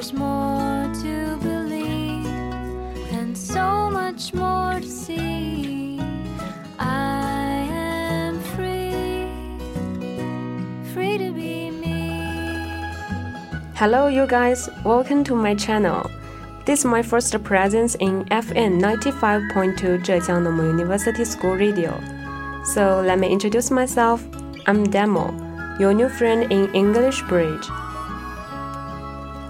[0.00, 2.24] There's more to believe
[3.12, 6.00] and so much more to see.
[6.78, 9.28] I am free,
[10.94, 12.22] free to be me.
[13.74, 14.70] Hello, you guys.
[14.86, 16.10] Welcome to my channel.
[16.64, 21.92] This is my first presence in FM 95.2 Zhejiang Normal University School Radio.
[22.64, 24.24] So let me introduce myself.
[24.66, 25.28] I'm Demo,
[25.78, 27.68] your new friend in English Bridge.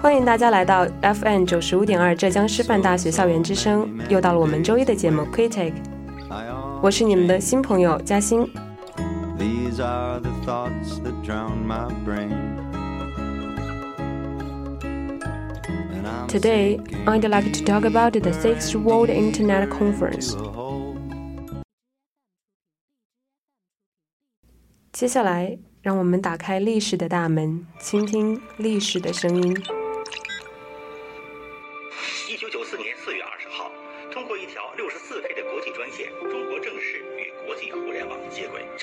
[0.00, 5.72] 欢迎大家来到 FM 九十五点二浙江师范大学校园之声，又到了我们周一的节目 Critic，
[6.80, 8.48] 我是你们的新朋友嘉欣。
[9.36, 12.30] These are the thoughts that drown my brain.
[16.28, 20.36] Today, I'd like to talk about the Sixth World Internet Conference.
[24.92, 29.56] 接下来，让我们打开历史的大门，倾听历史的声音。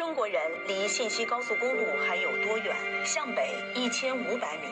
[0.05, 2.75] 中国人离信息高速公路还有多远？
[3.03, 4.69] 向北一千五百米。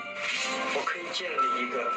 [0.76, 1.89] 我可以建立一个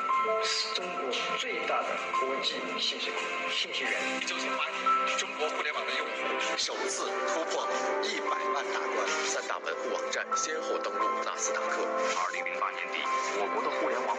[0.72, 3.12] 中国最大的国际信息
[3.52, 3.92] 信息源。
[4.16, 7.68] 一九九八年，中国互联网的用户首次突破
[8.00, 11.84] 一百万大关，三大门户网站先后登陆纳斯达克。
[12.16, 13.04] 二零零八年底，
[13.36, 14.15] 我国的互联网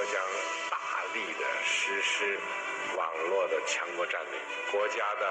[0.00, 0.14] 我将
[0.70, 2.40] 大力的实施
[2.96, 4.40] 网络的强国战略，
[4.72, 5.26] 国家的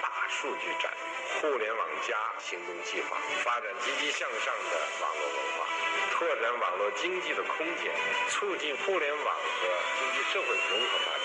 [0.00, 5.66] 大数据战略，互联网加行动计划，发展积极向上的网络文化，
[6.12, 7.92] 拓展网络经济的空间，
[8.30, 9.66] 促进互联网和
[9.98, 11.23] 经济社会融合发展。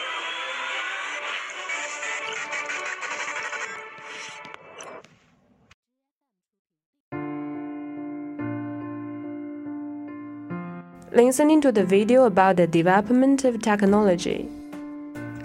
[11.12, 14.48] Listening to the video about the development of technology,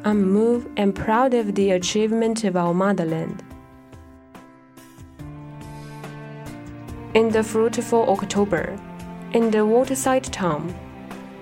[0.04, 3.42] I'm moved and proud of the achievement of our motherland.
[7.14, 8.78] In the fruitful October,
[9.32, 10.74] in the waterside town,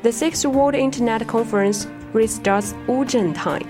[0.05, 3.67] the Sixth World Internet Conference restarts Wuzhen time.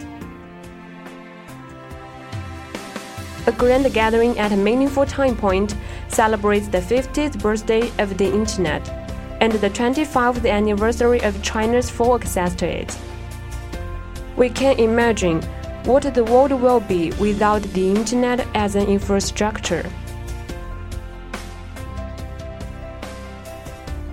[3.46, 5.74] A grand gathering at a meaningful time point
[6.08, 9.01] celebrates the 50th birthday of the Internet
[9.42, 12.96] and the 25th anniversary of China's full access to it.
[14.36, 15.42] We can imagine
[15.84, 19.84] what the world will be without the Internet as an infrastructure.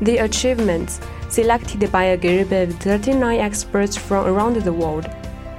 [0.01, 5.07] The achievements, selected by a group of 39 experts from around the world,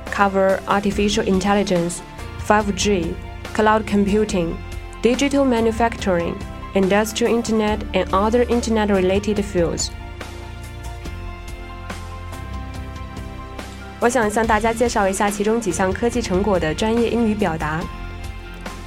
[0.06, 2.02] cover artificial intelligence,
[2.38, 3.14] 5G,
[3.54, 4.58] cloud computing,
[5.00, 6.36] digital manufacturing,
[6.73, 9.89] industrial internet, and other internet related fields.
[14.01, 17.81] 我想向大家介绍一下其中几项科技成果的专业英语表达。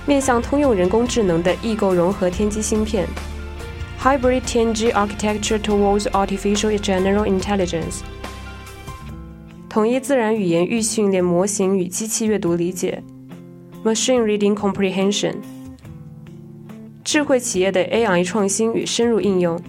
[0.06, 3.06] 面向通用人工智能的异构融合天基芯片，
[4.00, 8.00] Hybrid 天基 Architecture towards Artificial General Intelligence，
[9.68, 13.02] 统一自然语言预训练模型与机器阅读理解，
[13.84, 15.34] Machine Reading Comprehension。
[17.03, 19.59] 智慧企业的 AI 创新与深入应用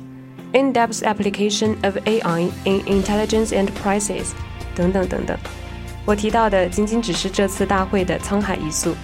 [0.53, 4.27] ，In-depth application of AI in intelligence enterprises，
[4.75, 5.37] 等等等等。
[6.07, 8.95] 我提到的仅仅只是这次大会的沧海一粟。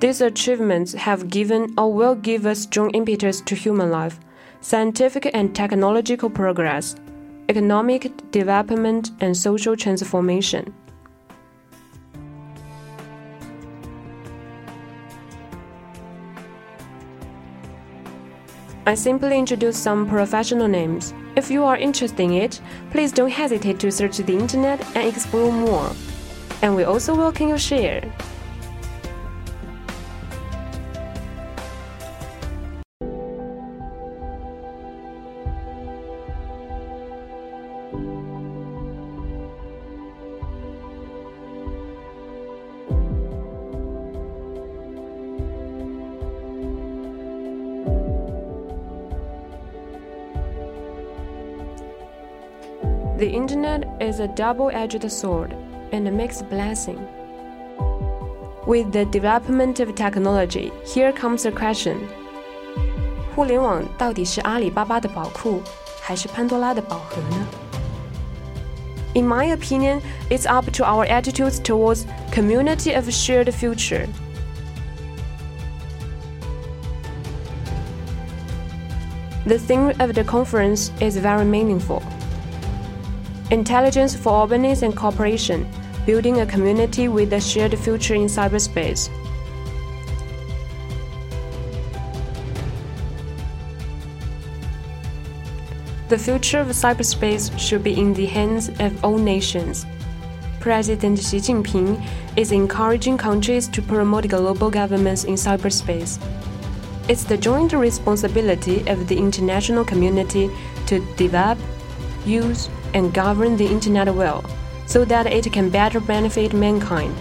[0.00, 4.18] These achievements have given or will give a strong impetus to human life,
[4.62, 6.96] scientific and technological progress,
[7.50, 10.72] economic development, and social transformation.
[18.86, 21.12] I simply introduce some professional names.
[21.36, 22.58] If you are interested in it,
[22.90, 25.92] please don't hesitate to search the internet and explore more.
[26.62, 28.10] And we also welcome your share.
[53.19, 55.55] The internet is a double edged sword
[55.91, 56.99] and a mixed blessing.
[58.67, 61.97] With the development of technology, here comes a question
[63.35, 65.61] 互联网到底是阿里巴巴的宝库，
[66.01, 67.47] 还是潘多拉的宝盒呢？
[69.13, 74.07] In my opinion, it's up to our attitudes towards community of shared future.
[79.45, 82.01] The theme of the conference is very meaningful.
[83.50, 85.68] Intelligence for openness and cooperation,
[86.06, 89.10] building a community with a shared future in cyberspace.
[96.08, 99.84] The future of cyberspace should be in the hands of all nations.
[100.60, 102.00] President Xi Jinping
[102.36, 106.20] is encouraging countries to promote global governance in cyberspace.
[107.08, 110.50] It's the joint responsibility of the international community
[110.86, 111.58] to develop,
[112.26, 114.44] use, and govern the internet well
[114.86, 117.14] so that it can better benefit mankind.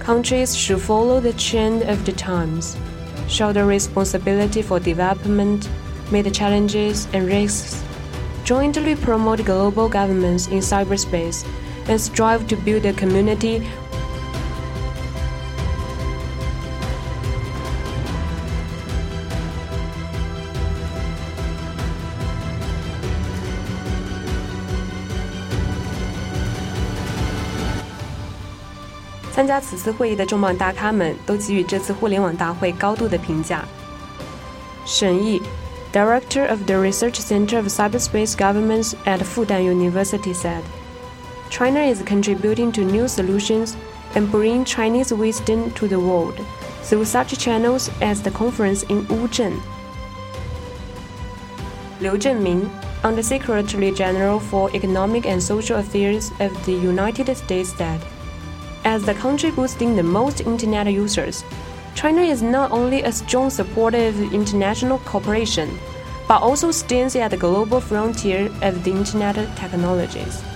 [0.00, 2.76] Countries should follow the trend of the times,
[3.28, 5.70] shoulder responsibility for development,
[6.10, 7.82] meet the challenges and risks,
[8.44, 11.46] jointly promote global governance in cyberspace,
[11.88, 13.66] and strive to build a community
[29.42, 33.64] 参加此次会议的重磅大咖们都给予这次互联网大会高度的评价。
[34.84, 35.42] 沈逸
[35.92, 40.62] ，Director of the Research Center of Cyberspace Governance at Fudan University said,
[41.50, 43.72] "China is contributing to new solutions
[44.14, 46.36] and bringing Chinese wisdom to the world
[46.84, 49.54] through such channels as the conference in Wuzhen."
[51.98, 52.64] 刘振民
[53.02, 58.21] ，Undersecretary General for Economic and Social Affairs of the United States said.
[58.84, 61.44] As the country boasting the most internet users,
[61.94, 65.78] China is not only a strong supporter of international cooperation,
[66.26, 70.42] but also stands at the global frontier of the internet technologies.“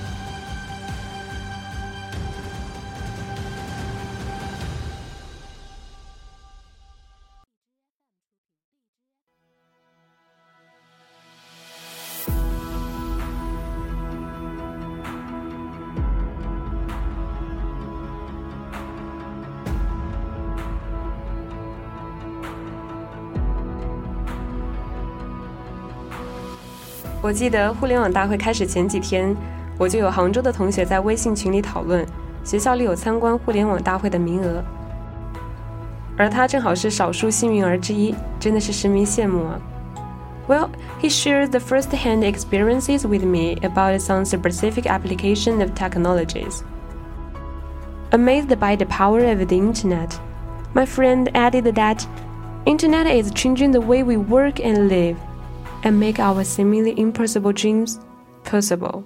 [27.26, 29.36] 我记得互联网大会开始前几天，
[29.78, 32.06] 我就有杭州的同学在微信群里讨论，
[32.44, 34.64] 学校里有参观互联网大会的名额，
[36.18, 39.60] 而他正好是少数幸运儿之一，真的是实名羡慕啊。
[40.48, 40.70] Well,
[41.00, 46.64] he shared the first-hand experiences with me about some specific application of technologies.
[48.10, 50.10] Amazed by the power of the internet,
[50.74, 52.04] my friend added that
[52.66, 55.16] internet is changing the way we work and live
[55.87, 58.01] and make our seemingly impossible dreams
[58.43, 59.05] possible.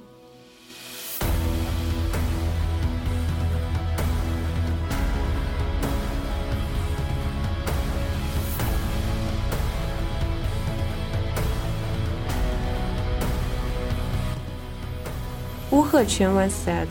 [15.70, 16.88] Wu Hequan once said,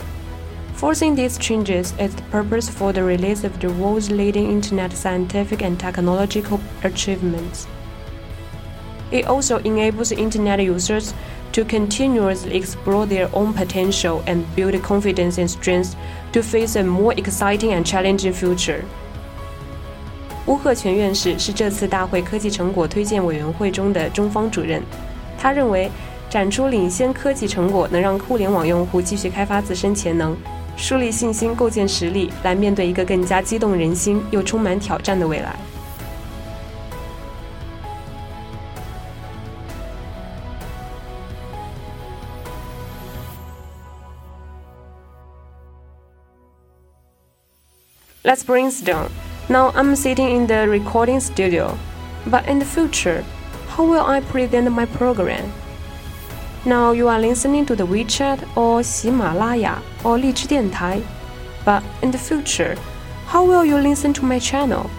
[0.75, 5.63] Forcing these changes is the purpose for the release of the world's leading internet scientific
[5.63, 7.65] and technological achievements.
[9.11, 11.11] It also enables Internet users
[11.53, 15.93] to continuously explore their own potential and build confidence and strength
[16.33, 18.81] to face a more exciting and challenging future.
[20.45, 24.81] 邬贺铨院士是这次大会科技成果推荐委员会中的中方主任。
[25.39, 25.89] 他认为，
[26.29, 30.37] 展出领先科技成果能让互联网用户继续开发自身潜能，
[30.77, 35.55] 树立信心，构建实力，来面对一个更加激动人心又充满挑战的未来。
[48.25, 49.09] Let's brainstorm.
[49.47, 51.79] Now I'm sitting in the recording studio.
[52.27, 53.23] But in the future,
[53.69, 55.53] how will I present my program?
[56.65, 61.01] Now you are listening to the WeChat or Himalaya or Lizhi Diantai.
[61.63, 62.75] But in the future,
[63.27, 64.89] how will you listen to my channel?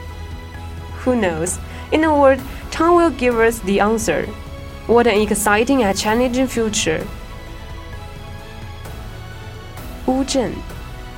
[1.05, 1.59] Who knows?
[1.93, 4.25] In a word, time will give us the answer.
[4.87, 7.07] What an exciting and challenging future!
[10.07, 10.57] Wuzhen,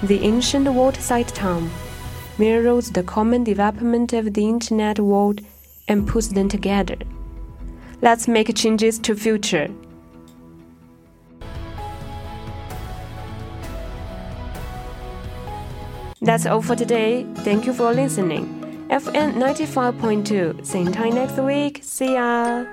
[0.02, 1.71] the ancient waterside town
[2.39, 5.41] mirrors the common development of the internet world
[5.89, 6.97] and puts them together.
[8.01, 9.69] Let's make changes to future.
[16.21, 17.27] That's all for today.
[17.39, 18.47] Thank you for listening.
[18.91, 20.65] FM 95.2.
[20.65, 21.81] Same time next week.
[21.83, 22.65] See ya.